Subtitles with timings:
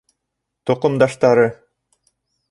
[0.69, 1.43] Тоҡомдаштары!